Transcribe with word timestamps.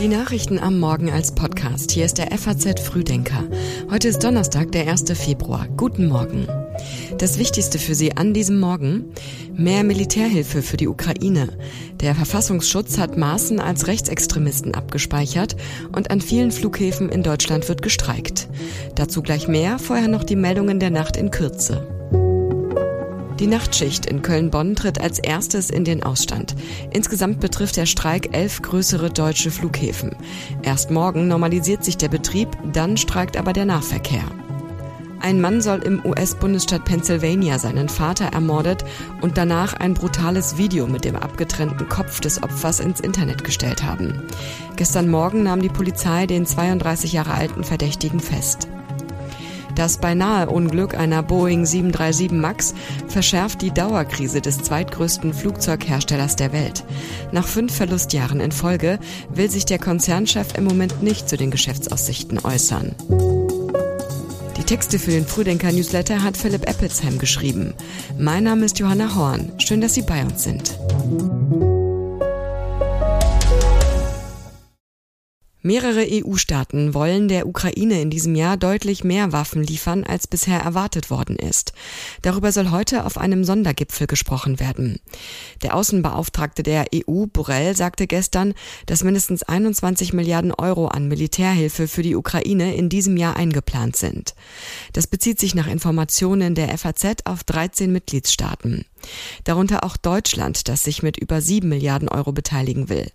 Die 0.00 0.06
Nachrichten 0.06 0.60
am 0.60 0.78
Morgen 0.78 1.10
als 1.10 1.34
Podcast. 1.34 1.90
Hier 1.90 2.04
ist 2.04 2.18
der 2.18 2.30
FAZ 2.30 2.78
Frühdenker. 2.80 3.42
Heute 3.90 4.06
ist 4.06 4.22
Donnerstag, 4.22 4.70
der 4.70 4.88
1. 4.88 5.06
Februar. 5.14 5.66
Guten 5.76 6.06
Morgen. 6.06 6.46
Das 7.18 7.40
Wichtigste 7.40 7.80
für 7.80 7.96
Sie 7.96 8.16
an 8.16 8.32
diesem 8.32 8.60
Morgen? 8.60 9.12
Mehr 9.56 9.82
Militärhilfe 9.82 10.62
für 10.62 10.76
die 10.76 10.86
Ukraine. 10.86 11.48
Der 12.00 12.14
Verfassungsschutz 12.14 12.96
hat 12.96 13.16
Maßen 13.16 13.58
als 13.58 13.88
Rechtsextremisten 13.88 14.74
abgespeichert 14.74 15.56
und 15.96 16.12
an 16.12 16.20
vielen 16.20 16.52
Flughäfen 16.52 17.08
in 17.08 17.24
Deutschland 17.24 17.68
wird 17.68 17.82
gestreikt. 17.82 18.48
Dazu 18.94 19.20
gleich 19.20 19.48
mehr, 19.48 19.80
vorher 19.80 20.06
noch 20.06 20.22
die 20.22 20.36
Meldungen 20.36 20.78
der 20.78 20.90
Nacht 20.90 21.16
in 21.16 21.32
Kürze. 21.32 21.88
Die 23.40 23.48
Nachtschicht 23.48 24.06
in 24.06 24.22
Köln-Bonn 24.22 24.76
tritt 24.76 25.00
als 25.00 25.18
erstes 25.18 25.68
in 25.68 25.84
den 25.84 26.04
Ausstand. 26.04 26.54
Insgesamt 26.92 27.40
betrifft 27.40 27.76
der 27.76 27.86
Streik 27.86 28.34
elf 28.36 28.62
größere 28.62 29.10
deutsche 29.10 29.50
Flughäfen. 29.50 30.14
Erst 30.62 30.92
morgen 30.92 31.26
normalisiert 31.26 31.84
sich 31.84 31.96
der 31.96 32.08
Betrieb, 32.08 32.48
dann 32.72 32.96
streikt 32.96 33.36
aber 33.36 33.52
der 33.52 33.64
Nahverkehr. 33.64 34.24
Ein 35.20 35.40
Mann 35.40 35.62
soll 35.62 35.82
im 35.82 36.04
US-Bundesstaat 36.04 36.84
Pennsylvania 36.84 37.58
seinen 37.58 37.88
Vater 37.88 38.26
ermordet 38.26 38.84
und 39.20 39.36
danach 39.36 39.72
ein 39.72 39.94
brutales 39.94 40.58
Video 40.58 40.86
mit 40.86 41.04
dem 41.04 41.16
abgetrennten 41.16 41.88
Kopf 41.88 42.20
des 42.20 42.42
Opfers 42.42 42.78
ins 42.78 43.00
Internet 43.00 43.42
gestellt 43.42 43.82
haben. 43.82 44.22
Gestern 44.76 45.08
Morgen 45.10 45.42
nahm 45.42 45.62
die 45.62 45.70
Polizei 45.70 46.26
den 46.26 46.46
32 46.46 47.14
Jahre 47.14 47.32
alten 47.32 47.64
Verdächtigen 47.64 48.20
fest. 48.20 48.68
Das 49.74 49.98
beinahe 49.98 50.48
Unglück 50.48 50.94
einer 50.94 51.22
Boeing 51.22 51.66
737 51.66 52.30
MAX 52.30 52.74
verschärft 53.08 53.62
die 53.62 53.72
Dauerkrise 53.72 54.40
des 54.40 54.62
zweitgrößten 54.62 55.34
Flugzeugherstellers 55.34 56.36
der 56.36 56.52
Welt. 56.52 56.84
Nach 57.32 57.46
fünf 57.46 57.74
Verlustjahren 57.74 58.40
in 58.40 58.52
Folge 58.52 58.98
will 59.28 59.50
sich 59.50 59.64
der 59.64 59.78
Konzernchef 59.78 60.56
im 60.56 60.64
Moment 60.64 61.02
nicht 61.02 61.28
zu 61.28 61.36
den 61.36 61.50
Geschäftsaussichten 61.50 62.38
äußern. 62.44 62.94
Die 64.56 64.64
Texte 64.64 64.98
für 64.98 65.10
den 65.10 65.26
Frühdenker 65.26 65.72
Newsletter 65.72 66.22
hat 66.22 66.36
Philipp 66.36 66.68
Eppelsheim 66.68 67.18
geschrieben. 67.18 67.74
Mein 68.18 68.44
Name 68.44 68.64
ist 68.64 68.78
Johanna 68.78 69.14
Horn. 69.14 69.52
Schön, 69.58 69.80
dass 69.80 69.94
Sie 69.94 70.02
bei 70.02 70.22
uns 70.22 70.44
sind. 70.44 70.78
Mehrere 75.66 76.06
EU-Staaten 76.06 76.92
wollen 76.92 77.26
der 77.26 77.46
Ukraine 77.46 78.02
in 78.02 78.10
diesem 78.10 78.34
Jahr 78.34 78.58
deutlich 78.58 79.02
mehr 79.02 79.32
Waffen 79.32 79.62
liefern, 79.62 80.04
als 80.04 80.26
bisher 80.26 80.60
erwartet 80.60 81.08
worden 81.08 81.36
ist. 81.36 81.72
Darüber 82.20 82.52
soll 82.52 82.70
heute 82.70 83.06
auf 83.06 83.16
einem 83.16 83.44
Sondergipfel 83.44 84.06
gesprochen 84.06 84.60
werden. 84.60 85.00
Der 85.62 85.74
Außenbeauftragte 85.74 86.62
der 86.62 86.84
EU, 86.94 87.24
Borrell, 87.32 87.74
sagte 87.74 88.06
gestern, 88.06 88.52
dass 88.84 89.04
mindestens 89.04 89.42
21 89.42 90.12
Milliarden 90.12 90.52
Euro 90.52 90.88
an 90.88 91.08
Militärhilfe 91.08 91.88
für 91.88 92.02
die 92.02 92.14
Ukraine 92.14 92.76
in 92.76 92.90
diesem 92.90 93.16
Jahr 93.16 93.36
eingeplant 93.36 93.96
sind. 93.96 94.34
Das 94.92 95.06
bezieht 95.06 95.40
sich 95.40 95.54
nach 95.54 95.66
Informationen 95.66 96.54
der 96.54 96.76
FAZ 96.76 97.24
auf 97.24 97.42
13 97.42 97.90
Mitgliedstaaten 97.90 98.84
darunter 99.44 99.84
auch 99.84 99.96
Deutschland, 99.96 100.68
das 100.68 100.84
sich 100.84 101.02
mit 101.02 101.16
über 101.16 101.40
sieben 101.40 101.68
Milliarden 101.68 102.08
Euro 102.08 102.32
beteiligen 102.32 102.88
will. 102.88 103.10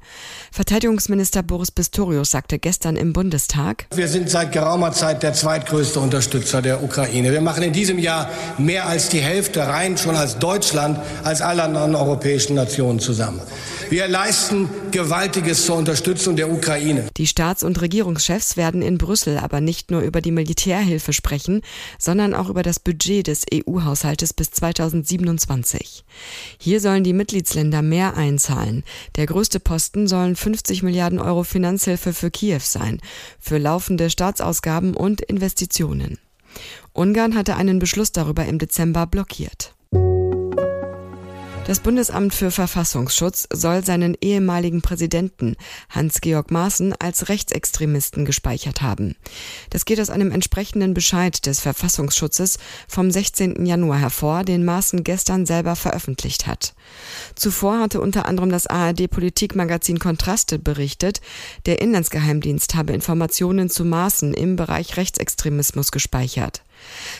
Verteidigungsminister 0.52 1.44
Boris 1.44 1.72
Pistorius 1.72 2.32
sagte 2.32 2.60
gestern 2.60 2.96
im 2.96 3.14
Bundestag, 3.14 3.86
Wir 3.94 4.08
sind 4.08 4.30
seit 4.30 4.52
geraumer 4.52 4.92
Zeit 4.92 5.24
der 5.24 5.34
zweitgrößte 5.34 6.00
Unterstützer 6.00 6.62
der 6.62 6.84
Ukraine. 6.84 7.32
Wir 7.32 7.42
machen 7.42 7.64
in 7.64 7.74
diesem 7.74 8.00
Jahr 8.00 8.30
mehr 8.58 8.88
als 8.88 9.10
die 9.10 9.22
Hälfte 9.22 9.68
rein, 9.68 9.98
schon 9.98 10.16
als 10.16 10.40
Deutschland, 10.40 11.00
als 11.24 11.42
alle 11.42 11.64
anderen 11.64 11.96
europäischen 11.96 12.56
Nationen 12.56 13.00
zusammen. 13.00 13.42
Wir 13.90 14.08
leisten 14.08 14.70
Gewaltiges 14.92 15.66
zur 15.66 15.76
Unterstützung 15.76 16.36
der 16.36 16.52
Ukraine. 16.52 17.08
Die 17.18 17.26
Staats- 17.26 17.64
und 17.64 17.82
Regierungschefs 17.82 18.56
werden 18.56 18.84
in 18.84 19.00
Brüssel 19.00 19.40
aber 19.40 19.62
nicht 19.62 19.90
nur 19.90 20.02
über 20.02 20.22
die 20.22 20.32
Militärhilfe 20.32 21.12
sprechen, 21.12 21.62
sondern 21.98 22.36
auch 22.36 22.50
über 22.50 22.62
das 22.62 22.80
Budget 22.80 23.26
des 23.26 23.46
EU-Haushaltes 23.52 24.34
bis 24.36 24.52
2027. 24.52 25.79
Hier 26.58 26.82
sollen 26.82 27.04
die 27.04 27.14
Mitgliedsländer 27.14 27.82
mehr 27.82 28.18
einzahlen. 28.18 28.84
Der 29.16 29.26
größte 29.26 29.60
Posten 29.60 30.08
sollen 30.08 30.36
50 30.36 30.84
Milliarden 30.84 31.20
Euro 31.20 31.44
Finanzhilfe 31.44 32.14
für 32.14 32.32
Kiew 32.32 32.60
sein, 32.62 33.00
für 33.40 33.58
laufende 33.58 34.10
Staatsausgaben 34.10 34.96
und 34.96 35.22
Investitionen. 35.22 36.20
Ungarn 36.94 37.36
hatte 37.36 37.56
einen 37.56 37.80
Beschluss 37.80 38.12
darüber 38.12 38.46
im 38.46 38.58
Dezember 38.58 39.08
blockiert. 39.08 39.76
Das 41.70 41.82
Bundesamt 41.82 42.34
für 42.34 42.50
Verfassungsschutz 42.50 43.48
soll 43.54 43.86
seinen 43.86 44.18
ehemaligen 44.22 44.82
Präsidenten 44.82 45.56
Hans-Georg 45.92 46.50
Maaßen 46.50 46.96
als 46.98 47.30
Rechtsextremisten 47.30 48.26
gespeichert 48.26 48.82
haben. 48.82 49.16
Das 49.70 49.86
geht 49.86 50.02
aus 50.02 50.10
einem 50.10 50.32
entsprechenden 50.32 50.96
Bescheid 50.96 51.46
des 51.46 51.60
Verfassungsschutzes 51.60 52.58
vom 52.88 53.12
16. 53.12 53.68
Januar 53.68 54.00
hervor, 54.00 54.44
den 54.46 54.66
Maaßen 54.66 55.04
gestern 55.04 55.46
selber 55.46 55.76
veröffentlicht 55.76 56.48
hat. 56.48 56.74
Zuvor 57.36 57.82
hatte 57.82 58.02
unter 58.02 58.26
anderem 58.26 58.50
das 58.50 58.66
ARD-Politikmagazin 58.66 60.00
Kontraste 60.00 60.58
berichtet, 60.58 61.22
der 61.68 61.84
Inlandsgeheimdienst 61.84 62.74
habe 62.74 62.94
Informationen 62.94 63.70
zu 63.70 63.86
Maaßen 63.86 64.34
im 64.34 64.56
Bereich 64.56 64.98
Rechtsextremismus 64.98 65.92
gespeichert. 65.92 66.64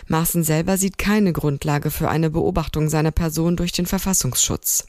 Maaßen 0.08 0.44
selber 0.44 0.78
sieht 0.78 0.98
keine 0.98 1.34
Grundlage 1.34 1.92
für 1.92 2.10
eine 2.10 2.30
Beobachtung 2.30 2.90
seiner 2.90 3.12
Person 3.12 3.58
durch 3.58 3.72
den 3.72 3.86
Verfassungsschutz. 3.86 4.88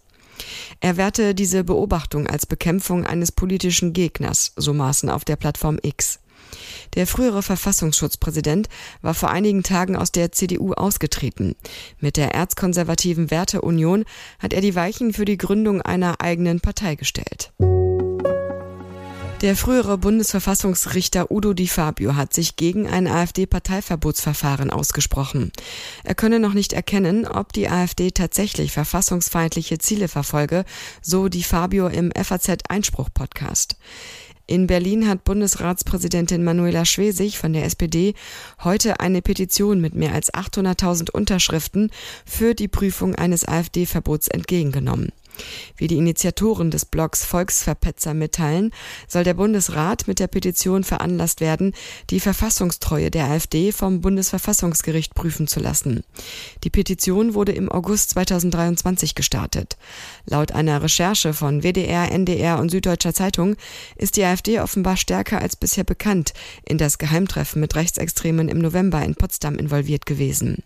Er 0.80 0.96
werte 0.96 1.34
diese 1.34 1.64
Beobachtung 1.64 2.26
als 2.26 2.46
Bekämpfung 2.46 3.04
eines 3.04 3.32
politischen 3.32 3.92
Gegners, 3.92 4.52
so 4.56 4.72
Maaßen 4.72 5.10
auf 5.10 5.24
der 5.24 5.36
Plattform 5.36 5.78
X. 5.82 6.18
Der 6.94 7.06
frühere 7.06 7.42
Verfassungsschutzpräsident 7.42 8.68
war 9.02 9.14
vor 9.14 9.30
einigen 9.30 9.62
Tagen 9.62 9.96
aus 9.96 10.10
der 10.10 10.32
CDU 10.32 10.72
ausgetreten. 10.72 11.54
Mit 12.00 12.16
der 12.16 12.34
erzkonservativen 12.34 13.30
Werteunion 13.30 14.04
hat 14.38 14.52
er 14.52 14.60
die 14.60 14.74
Weichen 14.74 15.12
für 15.12 15.24
die 15.24 15.38
Gründung 15.38 15.82
einer 15.82 16.20
eigenen 16.20 16.60
Partei 16.60 16.96
gestellt. 16.96 17.52
Der 19.40 19.56
frühere 19.56 19.96
Bundesverfassungsrichter 19.96 21.30
Udo 21.30 21.54
Di 21.54 21.66
Fabio 21.66 22.14
hat 22.14 22.34
sich 22.34 22.56
gegen 22.56 22.86
ein 22.86 23.06
AfD-Parteiverbotsverfahren 23.06 24.68
ausgesprochen. 24.68 25.50
Er 26.04 26.14
könne 26.14 26.40
noch 26.40 26.52
nicht 26.52 26.74
erkennen, 26.74 27.26
ob 27.26 27.54
die 27.54 27.70
AfD 27.70 28.10
tatsächlich 28.10 28.72
verfassungsfeindliche 28.72 29.78
Ziele 29.78 30.08
verfolge, 30.08 30.66
so 31.00 31.30
Di 31.30 31.42
Fabio 31.42 31.88
im 31.88 32.12
FAZ-Einspruch-Podcast. 32.12 33.76
In 34.46 34.66
Berlin 34.66 35.08
hat 35.08 35.24
Bundesratspräsidentin 35.24 36.44
Manuela 36.44 36.84
Schwesig 36.84 37.38
von 37.38 37.54
der 37.54 37.64
SPD 37.64 38.12
heute 38.62 39.00
eine 39.00 39.22
Petition 39.22 39.80
mit 39.80 39.94
mehr 39.94 40.12
als 40.12 40.34
800.000 40.34 41.12
Unterschriften 41.12 41.90
für 42.26 42.54
die 42.54 42.68
Prüfung 42.68 43.14
eines 43.14 43.46
AfD-Verbots 43.46 44.28
entgegengenommen. 44.28 45.12
Wie 45.76 45.86
die 45.86 45.96
Initiatoren 45.96 46.70
des 46.70 46.84
Blogs 46.84 47.24
Volksverpetzer 47.24 48.14
mitteilen, 48.14 48.72
soll 49.08 49.24
der 49.24 49.34
Bundesrat 49.34 50.06
mit 50.08 50.18
der 50.18 50.26
Petition 50.26 50.84
veranlasst 50.84 51.40
werden, 51.40 51.72
die 52.10 52.20
Verfassungstreue 52.20 53.10
der 53.10 53.26
AfD 53.26 53.72
vom 53.72 54.00
Bundesverfassungsgericht 54.00 55.14
prüfen 55.14 55.46
zu 55.46 55.60
lassen. 55.60 56.04
Die 56.64 56.70
Petition 56.70 57.34
wurde 57.34 57.52
im 57.52 57.70
August 57.70 58.10
2023 58.10 59.14
gestartet. 59.14 59.76
Laut 60.26 60.52
einer 60.52 60.82
Recherche 60.82 61.32
von 61.32 61.62
WDR, 61.62 62.10
NDR 62.10 62.58
und 62.58 62.70
Süddeutscher 62.70 63.14
Zeitung 63.14 63.56
ist 63.96 64.16
die 64.16 64.24
AfD 64.24 64.60
offenbar 64.60 64.96
stärker 64.96 65.40
als 65.40 65.56
bisher 65.56 65.84
bekannt 65.84 66.32
in 66.64 66.78
das 66.78 66.98
Geheimtreffen 66.98 67.60
mit 67.60 67.74
Rechtsextremen 67.74 68.48
im 68.48 68.58
November 68.58 69.02
in 69.02 69.14
Potsdam 69.14 69.56
involviert 69.56 70.06
gewesen. 70.06 70.62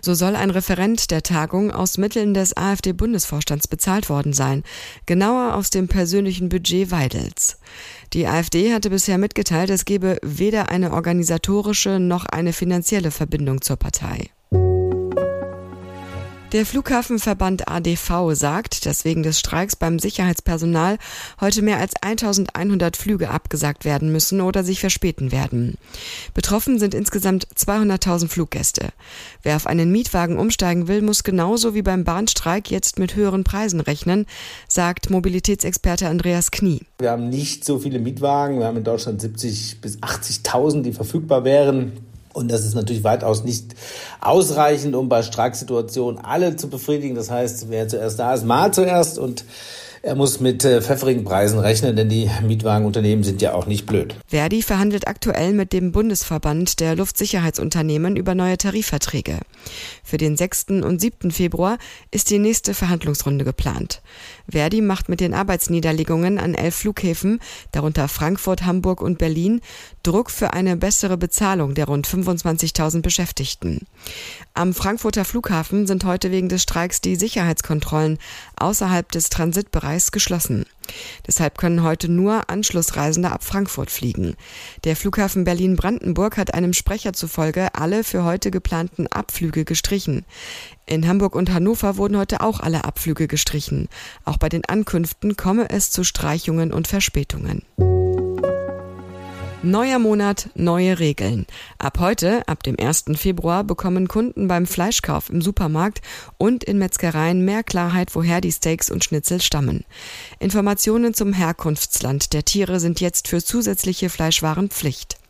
So 0.00 0.14
soll 0.14 0.36
ein 0.36 0.50
Referent 0.50 1.10
der 1.10 1.22
Tagung 1.22 1.70
aus 1.70 1.98
Mitteln 1.98 2.34
des 2.34 2.56
AfD-Bundesvorstands 2.56 3.68
bezahlt 3.68 4.08
worden 4.08 4.32
sein, 4.32 4.62
genauer 5.06 5.54
aus 5.54 5.70
dem 5.70 5.88
persönlichen 5.88 6.48
Budget 6.48 6.90
Weidels. 6.90 7.58
Die 8.12 8.26
AfD 8.26 8.72
hatte 8.72 8.90
bisher 8.90 9.18
mitgeteilt, 9.18 9.70
es 9.70 9.84
gebe 9.84 10.18
weder 10.22 10.68
eine 10.68 10.92
organisatorische 10.92 11.98
noch 12.00 12.26
eine 12.26 12.52
finanzielle 12.52 13.10
Verbindung 13.10 13.62
zur 13.62 13.76
Partei. 13.76 14.30
Der 16.52 16.66
Flughafenverband 16.66 17.66
ADV 17.68 18.34
sagt, 18.34 18.84
dass 18.84 19.06
wegen 19.06 19.22
des 19.22 19.38
Streiks 19.38 19.74
beim 19.74 19.98
Sicherheitspersonal 19.98 20.98
heute 21.40 21.62
mehr 21.62 21.78
als 21.78 21.94
1100 22.02 22.98
Flüge 22.98 23.30
abgesagt 23.30 23.86
werden 23.86 24.12
müssen 24.12 24.42
oder 24.42 24.62
sich 24.62 24.78
verspäten 24.78 25.32
werden. 25.32 25.78
Betroffen 26.34 26.78
sind 26.78 26.92
insgesamt 26.92 27.46
200.000 27.56 28.28
Fluggäste. 28.28 28.90
Wer 29.42 29.56
auf 29.56 29.66
einen 29.66 29.90
Mietwagen 29.90 30.38
umsteigen 30.38 30.88
will, 30.88 31.00
muss 31.00 31.24
genauso 31.24 31.74
wie 31.74 31.80
beim 31.80 32.04
Bahnstreik 32.04 32.70
jetzt 32.70 32.98
mit 32.98 33.16
höheren 33.16 33.44
Preisen 33.44 33.80
rechnen, 33.80 34.26
sagt 34.68 35.08
Mobilitätsexperte 35.08 36.08
Andreas 36.08 36.50
Knie. 36.50 36.82
Wir 36.98 37.12
haben 37.12 37.30
nicht 37.30 37.64
so 37.64 37.78
viele 37.78 37.98
Mietwagen. 37.98 38.58
Wir 38.58 38.66
haben 38.66 38.76
in 38.76 38.84
Deutschland 38.84 39.22
70 39.22 39.80
bis 39.80 39.96
80.000, 40.00 40.82
die 40.82 40.92
verfügbar 40.92 41.44
wären. 41.44 42.11
Und 42.32 42.50
das 42.50 42.64
ist 42.64 42.74
natürlich 42.74 43.04
weitaus 43.04 43.44
nicht 43.44 43.74
ausreichend, 44.20 44.94
um 44.94 45.08
bei 45.08 45.22
Streiksituationen 45.22 46.24
alle 46.24 46.56
zu 46.56 46.68
befriedigen. 46.68 47.14
Das 47.14 47.30
heißt, 47.30 47.68
wer 47.68 47.88
zuerst 47.88 48.18
da 48.18 48.34
ist, 48.34 48.44
mal 48.44 48.72
zuerst. 48.72 49.18
Und 49.18 49.44
er 50.02 50.16
muss 50.16 50.40
mit 50.40 50.64
äh, 50.64 50.82
pfefferigen 50.82 51.22
Preisen 51.22 51.60
rechnen, 51.60 51.94
denn 51.94 52.08
die 52.08 52.28
Mietwagenunternehmen 52.44 53.22
sind 53.22 53.40
ja 53.40 53.54
auch 53.54 53.66
nicht 53.66 53.86
blöd. 53.86 54.16
Verdi 54.26 54.62
verhandelt 54.62 55.06
aktuell 55.06 55.52
mit 55.52 55.72
dem 55.72 55.92
Bundesverband 55.92 56.80
der 56.80 56.96
Luftsicherheitsunternehmen 56.96 58.16
über 58.16 58.34
neue 58.34 58.58
Tarifverträge. 58.58 59.38
Für 60.02 60.16
den 60.16 60.36
6. 60.36 60.70
und 60.82 61.00
7. 61.00 61.30
Februar 61.30 61.78
ist 62.10 62.30
die 62.30 62.40
nächste 62.40 62.74
Verhandlungsrunde 62.74 63.44
geplant. 63.44 64.02
Verdi 64.50 64.80
macht 64.80 65.08
mit 65.08 65.20
den 65.20 65.34
Arbeitsniederlegungen 65.34 66.38
an 66.38 66.54
elf 66.54 66.74
Flughäfen, 66.74 67.38
darunter 67.70 68.08
Frankfurt, 68.08 68.64
Hamburg 68.64 69.02
und 69.02 69.18
Berlin, 69.18 69.60
Druck 70.02 70.32
für 70.32 70.52
eine 70.52 70.76
bessere 70.76 71.16
Bezahlung 71.16 71.74
der 71.74 71.86
rund 71.86 72.08
25.000 72.08 73.02
Beschäftigten. 73.02 73.86
Am 74.54 74.74
Frankfurter 74.74 75.24
Flughafen 75.24 75.86
sind 75.86 76.04
heute 76.04 76.32
wegen 76.32 76.48
des 76.48 76.62
Streiks 76.62 77.00
die 77.00 77.14
Sicherheitskontrollen 77.14 78.18
außerhalb 78.56 79.10
des 79.12 79.30
Transitbereichs 79.30 79.91
geschlossen. 80.12 80.64
Deshalb 81.26 81.58
können 81.58 81.82
heute 81.82 82.10
nur 82.10 82.50
Anschlussreisende 82.50 83.30
ab 83.30 83.44
Frankfurt 83.44 83.90
fliegen. 83.90 84.34
Der 84.84 84.96
Flughafen 84.96 85.44
Berlin-Brandenburg 85.44 86.36
hat 86.36 86.54
einem 86.54 86.72
Sprecher 86.72 87.12
zufolge 87.12 87.74
alle 87.74 88.04
für 88.04 88.24
heute 88.24 88.50
geplanten 88.50 89.06
Abflüge 89.06 89.64
gestrichen. 89.64 90.24
In 90.86 91.06
Hamburg 91.06 91.36
und 91.36 91.52
Hannover 91.52 91.96
wurden 91.96 92.16
heute 92.16 92.40
auch 92.40 92.60
alle 92.60 92.84
Abflüge 92.84 93.28
gestrichen. 93.28 93.88
Auch 94.24 94.38
bei 94.38 94.48
den 94.48 94.64
Ankünften 94.64 95.36
komme 95.36 95.70
es 95.70 95.90
zu 95.90 96.04
Streichungen 96.04 96.72
und 96.72 96.88
Verspätungen. 96.88 97.62
Neuer 99.64 100.00
Monat, 100.00 100.50
neue 100.56 100.98
Regeln. 100.98 101.46
Ab 101.78 102.00
heute, 102.00 102.48
ab 102.48 102.64
dem 102.64 102.76
1. 102.76 103.04
Februar, 103.14 103.62
bekommen 103.62 104.08
Kunden 104.08 104.48
beim 104.48 104.66
Fleischkauf 104.66 105.30
im 105.30 105.40
Supermarkt 105.40 106.00
und 106.36 106.64
in 106.64 106.78
Metzgereien 106.78 107.44
mehr 107.44 107.62
Klarheit, 107.62 108.16
woher 108.16 108.40
die 108.40 108.50
Steaks 108.50 108.90
und 108.90 109.04
Schnitzel 109.04 109.40
stammen. 109.40 109.84
Informationen 110.40 111.14
zum 111.14 111.32
Herkunftsland 111.32 112.32
der 112.32 112.44
Tiere 112.44 112.80
sind 112.80 113.00
jetzt 113.00 113.28
für 113.28 113.40
zusätzliche 113.40 114.10
Fleischwaren 114.10 114.68
Pflicht. 114.68 115.21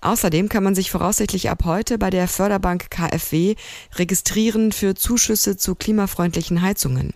Außerdem 0.00 0.48
kann 0.48 0.64
man 0.64 0.74
sich 0.74 0.90
voraussichtlich 0.90 1.50
ab 1.50 1.64
heute 1.64 1.98
bei 1.98 2.10
der 2.10 2.28
Förderbank 2.28 2.90
KfW 2.90 3.54
registrieren 3.94 4.72
für 4.72 4.94
Zuschüsse 4.94 5.56
zu 5.56 5.74
klimafreundlichen 5.74 6.62
Heizungen. 6.62 7.12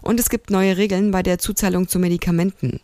Und 0.00 0.18
es 0.18 0.30
gibt 0.30 0.50
neue 0.50 0.76
Regeln 0.76 1.10
bei 1.10 1.22
der 1.22 1.38
Zuzahlung 1.38 1.88
zu 1.88 1.98
Medikamenten. 1.98 2.80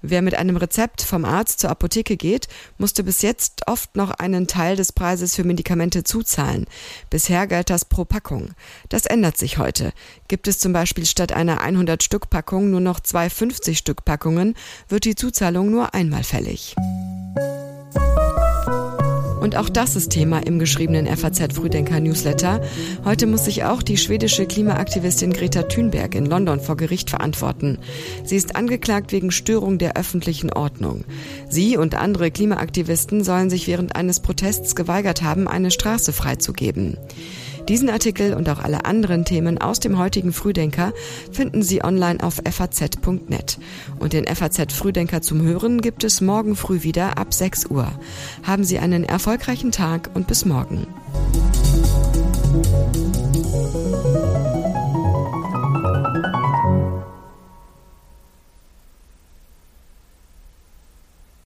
Wer 0.00 0.22
mit 0.22 0.34
einem 0.34 0.56
Rezept 0.56 1.02
vom 1.02 1.24
Arzt 1.24 1.60
zur 1.60 1.70
Apotheke 1.70 2.16
geht, 2.16 2.48
musste 2.78 3.04
bis 3.04 3.22
jetzt 3.22 3.66
oft 3.66 3.96
noch 3.96 4.10
einen 4.10 4.46
Teil 4.46 4.76
des 4.76 4.92
Preises 4.92 5.34
für 5.34 5.44
Medikamente 5.44 6.04
zuzahlen. 6.04 6.66
Bisher 7.10 7.46
galt 7.46 7.70
das 7.70 7.84
pro 7.84 8.04
Packung. 8.04 8.52
Das 8.88 9.06
ändert 9.06 9.36
sich 9.36 9.58
heute. 9.58 9.92
Gibt 10.28 10.48
es 10.48 10.58
zum 10.58 10.72
Beispiel 10.72 11.06
statt 11.06 11.32
einer 11.32 11.62
100-Stück-Packung 11.62 12.70
nur 12.70 12.80
noch 12.80 13.00
zwei 13.00 13.26
50-Stück-Packungen, 13.26 14.54
wird 14.88 15.04
die 15.04 15.14
Zuzahlung 15.14 15.70
nur 15.70 15.94
einmal 15.94 16.24
fällig. 16.24 16.74
Und 19.42 19.56
auch 19.56 19.68
das 19.68 19.96
ist 19.96 20.10
Thema 20.10 20.38
im 20.38 20.60
geschriebenen 20.60 21.08
FAZ 21.08 21.52
Frühdenker 21.54 21.98
Newsletter. 21.98 22.60
Heute 23.04 23.26
muss 23.26 23.46
sich 23.46 23.64
auch 23.64 23.82
die 23.82 23.96
schwedische 23.96 24.46
Klimaaktivistin 24.46 25.32
Greta 25.32 25.64
Thunberg 25.64 26.14
in 26.14 26.26
London 26.26 26.60
vor 26.60 26.76
Gericht 26.76 27.10
verantworten. 27.10 27.78
Sie 28.22 28.36
ist 28.36 28.54
angeklagt 28.54 29.10
wegen 29.10 29.32
Störung 29.32 29.78
der 29.78 29.96
öffentlichen 29.96 30.52
Ordnung. 30.52 31.02
Sie 31.48 31.76
und 31.76 31.96
andere 31.96 32.30
Klimaaktivisten 32.30 33.24
sollen 33.24 33.50
sich 33.50 33.66
während 33.66 33.96
eines 33.96 34.20
Protests 34.20 34.76
geweigert 34.76 35.22
haben, 35.22 35.48
eine 35.48 35.72
Straße 35.72 36.12
freizugeben. 36.12 36.96
Diesen 37.68 37.90
Artikel 37.90 38.34
und 38.34 38.48
auch 38.48 38.58
alle 38.58 38.84
anderen 38.84 39.24
Themen 39.24 39.58
aus 39.58 39.80
dem 39.80 39.98
heutigen 39.98 40.32
Frühdenker 40.32 40.92
finden 41.30 41.62
Sie 41.62 41.84
online 41.84 42.22
auf 42.22 42.40
faz.net. 42.50 43.58
Und 43.98 44.12
den 44.12 44.26
FAZ 44.26 44.72
Frühdenker 44.72 45.22
zum 45.22 45.42
Hören 45.42 45.80
gibt 45.80 46.04
es 46.04 46.20
morgen 46.20 46.56
früh 46.56 46.82
wieder 46.82 47.18
ab 47.18 47.32
6 47.32 47.66
Uhr. 47.66 47.90
Haben 48.42 48.64
Sie 48.64 48.78
einen 48.78 49.04
erfolgreichen 49.04 49.70
Tag 49.70 50.10
und 50.14 50.26
bis 50.26 50.44
morgen. 50.44 50.86